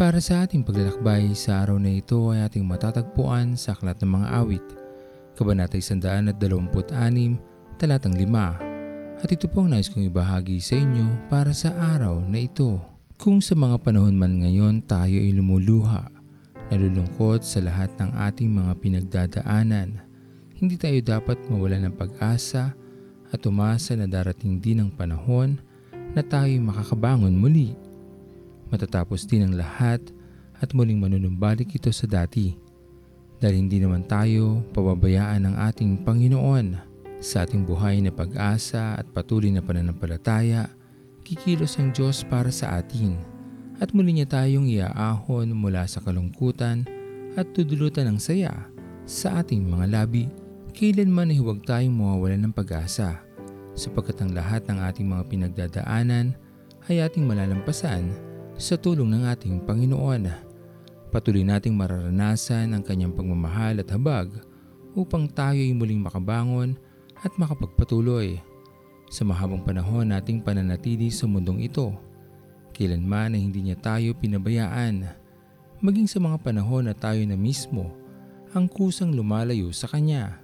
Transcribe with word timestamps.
para 0.00 0.16
sa 0.16 0.48
ating 0.48 0.64
paglalakbay 0.64 1.36
sa 1.36 1.60
araw 1.60 1.76
na 1.76 1.92
ito 2.00 2.32
ay 2.32 2.48
ating 2.48 2.64
matatagpuan 2.64 3.52
sa 3.52 3.76
Aklat 3.76 4.00
ng 4.00 4.08
Mga 4.08 4.28
Awit, 4.32 4.66
Kabanata 5.36 5.76
126, 5.76 6.40
Talatang 7.76 8.16
5. 8.16 9.20
At 9.20 9.28
ito 9.28 9.44
po 9.44 9.60
ang 9.60 9.76
nais 9.76 9.92
kong 9.92 10.08
ibahagi 10.08 10.56
sa 10.56 10.80
inyo 10.80 11.28
para 11.28 11.52
sa 11.52 11.76
araw 11.76 12.16
na 12.24 12.40
ito. 12.40 12.80
Kung 13.20 13.44
sa 13.44 13.52
mga 13.52 13.76
panahon 13.84 14.16
man 14.16 14.40
ngayon 14.40 14.88
tayo 14.88 15.20
ay 15.20 15.36
lumuluha, 15.36 16.08
nalulungkot 16.72 17.44
sa 17.44 17.60
lahat 17.60 17.92
ng 18.00 18.16
ating 18.24 18.48
mga 18.56 18.72
pinagdadaanan, 18.80 20.00
hindi 20.56 20.80
tayo 20.80 20.96
dapat 21.04 21.36
mawala 21.52 21.76
ng 21.76 21.92
pag-asa 21.92 22.72
at 23.28 23.40
umasa 23.44 24.00
na 24.00 24.08
darating 24.08 24.64
din 24.64 24.80
ang 24.80 24.88
panahon 24.96 25.60
na 26.16 26.24
tayo 26.24 26.56
makakabangon 26.56 27.36
muli. 27.36 27.89
Matatapos 28.70 29.26
din 29.26 29.50
ang 29.50 29.54
lahat 29.58 29.98
at 30.62 30.70
muling 30.70 31.02
manunumbalik 31.02 31.74
ito 31.74 31.90
sa 31.90 32.06
dati. 32.06 32.54
Dahil 33.42 33.66
hindi 33.66 33.82
naman 33.82 34.06
tayo 34.06 34.62
pababayaan 34.70 35.42
ng 35.48 35.54
ating 35.72 36.06
Panginoon 36.06 36.78
sa 37.18 37.44
ating 37.44 37.66
buhay 37.66 38.00
na 38.00 38.14
pag-asa 38.14 38.96
at 38.96 39.04
patuloy 39.10 39.50
na 39.52 39.60
pananampalataya, 39.64 40.70
kikilos 41.24 41.76
ang 41.76 41.92
Diyos 41.92 42.22
para 42.24 42.52
sa 42.52 42.78
atin 42.80 43.18
at 43.80 43.96
muli 43.96 44.12
niya 44.12 44.28
tayong 44.28 44.68
iaahon 44.68 45.56
mula 45.56 45.88
sa 45.88 46.04
kalungkutan 46.04 46.84
at 47.34 47.48
tudulutan 47.56 48.12
ng 48.12 48.18
saya 48.20 48.52
sa 49.08 49.40
ating 49.40 49.64
mga 49.64 49.88
labi. 49.88 50.28
Kailanman 50.76 51.32
ay 51.32 51.40
huwag 51.40 51.64
tayong 51.64 51.96
mawawalan 51.96 52.46
ng 52.46 52.54
pag-asa 52.54 53.24
sapagkat 53.72 54.20
ang 54.20 54.36
lahat 54.36 54.62
ng 54.68 54.78
ating 54.84 55.08
mga 55.08 55.24
pinagdadaanan 55.32 56.36
ay 56.92 57.00
ating 57.00 57.24
malalampasan 57.24 58.29
sa 58.60 58.76
tulong 58.76 59.08
ng 59.08 59.24
ating 59.24 59.64
Panginoon. 59.64 60.28
Patuloy 61.08 61.40
nating 61.42 61.72
mararanasan 61.72 62.76
ang 62.76 62.84
kanyang 62.84 63.16
pagmamahal 63.16 63.80
at 63.80 63.88
habag 63.88 64.28
upang 64.92 65.24
tayo 65.32 65.56
ay 65.56 65.72
muling 65.72 66.04
makabangon 66.04 66.76
at 67.24 67.32
makapagpatuloy 67.40 68.36
sa 69.08 69.24
mahabang 69.24 69.64
panahon 69.64 70.12
nating 70.12 70.44
pananatili 70.44 71.08
sa 71.08 71.24
mundong 71.24 71.64
ito. 71.64 71.96
Kailanman 72.76 73.34
ay 73.34 73.48
hindi 73.48 73.64
niya 73.64 73.80
tayo 73.80 74.12
pinabayaan, 74.20 75.08
maging 75.80 76.06
sa 76.06 76.20
mga 76.20 76.36
panahon 76.44 76.86
na 76.86 76.94
tayo 76.94 77.24
na 77.24 77.40
mismo 77.40 77.96
ang 78.52 78.68
kusang 78.68 79.16
lumalayo 79.16 79.72
sa 79.72 79.88
Kanya. 79.88 80.36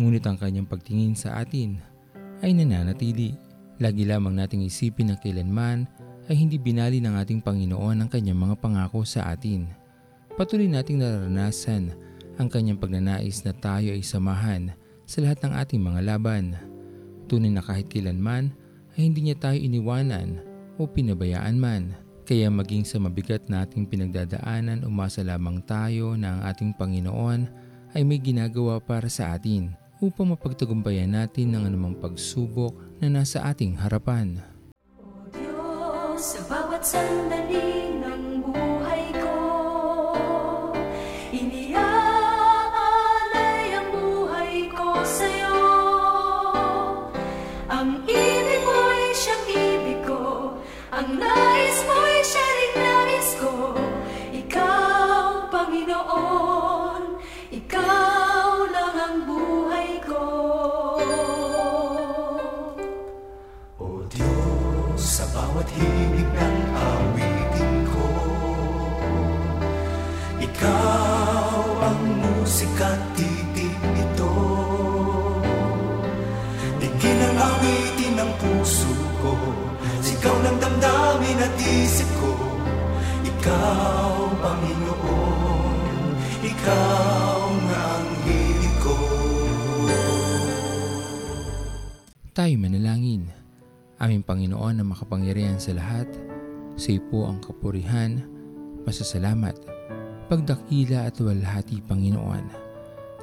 Ngunit 0.00 0.24
ang 0.24 0.40
kanyang 0.40 0.68
pagtingin 0.68 1.12
sa 1.12 1.36
atin 1.36 1.84
ay 2.40 2.56
nananatili. 2.56 3.36
Lagi 3.76 4.08
lamang 4.08 4.40
nating 4.40 4.64
isipin 4.64 5.12
na 5.12 5.20
kailanman 5.20 5.84
ay 6.26 6.34
hindi 6.34 6.58
binali 6.58 6.98
ng 6.98 7.14
ating 7.14 7.40
Panginoon 7.42 8.02
ang 8.02 8.08
kanyang 8.10 8.38
mga 8.38 8.56
pangako 8.58 9.06
sa 9.06 9.30
atin. 9.30 9.70
Patuloy 10.34 10.66
nating 10.66 11.00
nararanasan 11.00 11.94
ang 12.36 12.48
kanyang 12.52 12.76
pagnanais 12.76 13.40
na 13.46 13.56
tayo 13.56 13.94
ay 13.94 14.04
samahan 14.04 14.74
sa 15.08 15.24
lahat 15.24 15.40
ng 15.46 15.52
ating 15.56 15.80
mga 15.80 16.00
laban. 16.04 16.58
Tunay 17.30 17.48
na 17.48 17.64
kahit 17.64 17.88
kailanman 17.88 18.52
ay 18.98 19.08
hindi 19.08 19.30
niya 19.30 19.38
tayo 19.38 19.56
iniwanan 19.56 20.42
o 20.76 20.84
pinabayaan 20.84 21.56
man. 21.56 21.96
Kaya 22.26 22.50
maging 22.50 22.82
sa 22.82 22.98
mabigat 22.98 23.46
nating 23.46 23.86
pinagdadaanan, 23.86 24.82
umasa 24.82 25.22
lamang 25.22 25.62
tayo 25.62 26.18
na 26.18 26.36
ang 26.36 26.40
ating 26.50 26.74
Panginoon 26.74 27.46
ay 27.94 28.02
may 28.02 28.18
ginagawa 28.18 28.82
para 28.82 29.06
sa 29.06 29.38
atin 29.38 29.72
upang 30.02 30.34
mapagtagumpayan 30.34 31.16
natin 31.16 31.54
ang 31.54 31.70
anumang 31.70 31.96
pagsubok 31.96 32.74
na 33.00 33.08
nasa 33.08 33.46
ating 33.46 33.78
harapan. 33.78 34.42
Sa 36.16 36.40
bawat 36.48 36.80
sandali 36.80 37.92
ng 38.00 38.40
buhay 38.40 39.04
ko, 39.20 39.36
iniaalay 41.28 41.76
ang 43.76 43.88
buhay 43.92 44.64
ko 44.72 44.96
sa'yo. 45.04 45.60
Ang 47.68 48.00
ibig 48.08 48.62
mo'y 48.64 49.12
siyang 49.12 49.44
ibig 49.44 50.00
ko, 50.08 50.56
ang 50.88 51.20
nais 51.20 51.78
mo'y 51.84 52.24
siya 52.24 52.45
ng 78.26 78.34
puso 78.42 78.90
ko 79.22 79.34
Sigaw 80.02 80.36
ng 80.42 80.58
damdamin 80.58 81.38
at 81.38 81.54
isip 81.62 82.08
ko 82.18 82.34
Ikaw, 83.22 84.14
Panginoon 84.42 86.02
Ikaw 86.42 87.38
ang 87.70 88.08
hilig 88.26 88.76
ko 88.82 88.96
Tayo 92.34 92.54
manalangin. 92.58 93.30
Aming 93.96 94.26
Panginoon 94.26 94.76
na 94.76 94.84
makapangyarihan 94.84 95.56
sa 95.56 95.72
lahat, 95.72 96.04
sa 96.76 96.92
po 97.08 97.24
ang 97.24 97.40
kapurihan, 97.40 98.20
masasalamat, 98.84 99.56
pagdakila 100.28 101.08
at 101.08 101.16
walhati 101.16 101.80
Panginoon. 101.80 102.44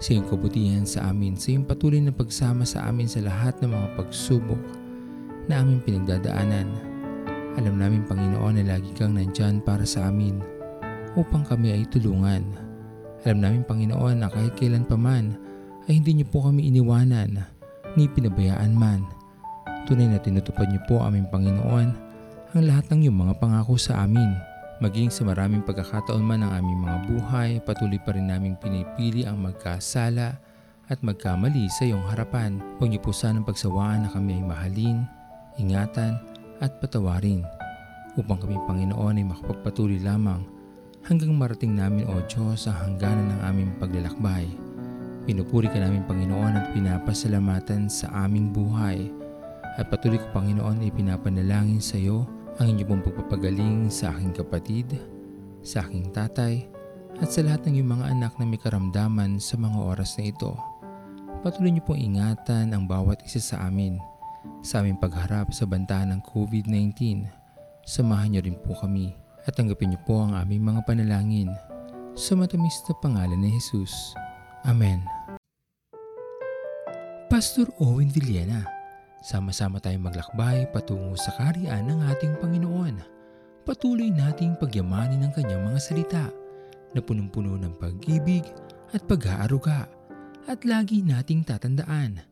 Sa 0.00 0.16
iyong 0.16 0.24
kabutihan 0.32 0.88
sa 0.88 1.12
amin, 1.12 1.36
sa 1.36 1.52
iyong 1.52 1.68
patuloy 1.68 2.00
na 2.00 2.08
pagsama 2.08 2.64
sa 2.64 2.88
amin 2.88 3.04
sa 3.04 3.20
lahat 3.20 3.52
ng 3.60 3.68
mga 3.68 3.88
pagsubok 4.00 4.81
na 5.50 5.62
aming 5.62 5.82
pinagdadaanan. 5.82 6.68
Alam 7.58 7.76
namin 7.76 8.02
Panginoon 8.08 8.60
na 8.60 8.76
lagi 8.76 8.90
kang 8.96 9.18
nandyan 9.18 9.60
para 9.60 9.84
sa 9.84 10.08
amin 10.08 10.40
upang 11.18 11.44
kami 11.44 11.74
ay 11.76 11.84
tulungan. 11.88 12.42
Alam 13.22 13.38
namin 13.38 13.62
Panginoon 13.62 14.24
na 14.24 14.28
kahit 14.32 14.56
kailan 14.56 14.88
pa 14.88 14.96
man 14.96 15.36
ay 15.86 16.00
hindi 16.00 16.20
niyo 16.22 16.26
po 16.30 16.46
kami 16.46 16.70
iniwanan 16.70 17.44
ni 17.94 18.08
pinabayaan 18.08 18.72
man. 18.72 19.04
Tunay 19.84 20.08
na 20.08 20.18
tinutupad 20.22 20.70
niyo 20.70 20.80
po 20.88 21.02
aming 21.02 21.28
Panginoon 21.28 21.88
ang 22.52 22.64
lahat 22.68 22.88
ng 22.92 23.08
iyong 23.08 23.18
mga 23.28 23.34
pangako 23.40 23.80
sa 23.80 24.04
amin. 24.04 24.32
Maging 24.82 25.14
sa 25.14 25.22
maraming 25.22 25.62
pagkakataon 25.62 26.24
man 26.26 26.42
ng 26.42 26.52
aming 26.58 26.80
mga 26.82 26.98
buhay, 27.06 27.50
patuloy 27.62 28.02
pa 28.02 28.12
rin 28.18 28.26
naming 28.26 28.58
pinipili 28.58 29.22
ang 29.22 29.38
magkasala 29.38 30.36
at 30.90 30.98
magkamali 31.00 31.70
sa 31.70 31.86
iyong 31.86 32.02
harapan. 32.10 32.58
Huwag 32.76 32.90
niyo 32.90 33.00
po 33.00 33.14
sanang 33.14 33.46
pagsawaan 33.46 34.04
na 34.04 34.10
kami 34.10 34.42
ay 34.42 34.44
mahalin, 34.44 35.06
ingatan 35.60 36.16
at 36.62 36.78
patawarin 36.78 37.42
upang 38.16 38.38
kami 38.38 38.56
Panginoon 38.68 39.18
ay 39.18 39.26
makapagpatuloy 39.26 40.00
lamang 40.00 40.44
hanggang 41.02 41.34
marating 41.34 41.74
namin 41.74 42.06
o 42.06 42.22
Diyos 42.28 42.68
ang 42.70 42.78
hangganan 42.78 43.34
ng 43.34 43.40
aming 43.42 43.70
paglalakbay. 43.82 44.46
Pinupuri 45.26 45.70
ka 45.70 45.78
namin 45.78 46.06
Panginoon 46.06 46.54
at 46.58 46.66
pinapasalamatan 46.74 47.86
sa 47.86 48.10
aming 48.26 48.50
buhay. 48.50 49.10
At 49.78 49.88
patuloy 49.88 50.20
ko 50.20 50.28
Panginoon 50.34 50.84
ay 50.84 50.92
pinapanalangin 50.92 51.80
sa 51.80 51.96
iyo 51.96 52.28
ang 52.60 52.76
inyong 52.76 52.88
pong 53.00 53.04
pagpapagaling 53.08 53.88
sa 53.88 54.12
aking 54.12 54.34
kapatid, 54.36 54.86
sa 55.64 55.80
aking 55.86 56.12
tatay, 56.12 56.68
at 57.22 57.28
sa 57.30 57.40
lahat 57.40 57.64
ng 57.64 57.80
iyong 57.80 57.92
mga 57.96 58.06
anak 58.12 58.32
na 58.36 58.44
may 58.44 58.60
karamdaman 58.60 59.40
sa 59.40 59.56
mga 59.56 59.78
oras 59.78 60.18
na 60.20 60.28
ito. 60.28 60.52
Patuloy 61.40 61.72
niyo 61.72 61.82
pong 61.86 62.02
ingatan 62.02 62.74
ang 62.74 62.84
bawat 62.84 63.24
isa 63.24 63.40
sa 63.40 63.66
amin 63.66 64.11
sa 64.62 64.80
aming 64.80 64.98
pagharap 64.98 65.50
sa 65.50 65.66
banta 65.66 66.02
ng 66.06 66.22
COVID-19. 66.22 67.26
Samahan 67.82 68.34
niyo 68.34 68.40
rin 68.46 68.58
po 68.62 68.78
kami 68.78 69.14
at 69.42 69.58
tanggapin 69.58 69.94
niyo 69.94 70.00
po 70.06 70.22
ang 70.22 70.38
aming 70.38 70.62
mga 70.62 70.80
panalangin 70.86 71.50
sa 72.14 72.38
matamis 72.38 72.78
na 72.86 72.94
pangalan 73.02 73.40
ni 73.40 73.50
Jesus. 73.58 74.14
Amen. 74.62 75.02
Pastor 77.26 77.66
Owen 77.80 78.12
Villena, 78.12 78.62
sama-sama 79.24 79.80
tayong 79.80 80.04
maglakbay 80.04 80.68
patungo 80.70 81.16
sa 81.16 81.32
kariyan 81.40 81.88
ng 81.88 82.00
ating 82.12 82.36
Panginoon. 82.38 83.00
Patuloy 83.64 84.12
nating 84.12 84.60
pagyamanin 84.60 85.24
ang 85.24 85.32
kanyang 85.32 85.64
mga 85.64 85.80
salita 85.80 86.24
na 86.92 87.00
punong-puno 87.00 87.56
ng 87.56 87.74
pag-ibig 87.80 88.44
at 88.92 89.00
pag-aaruga. 89.08 89.88
At 90.44 90.66
lagi 90.66 91.00
nating 91.00 91.46
tatandaan 91.46 92.31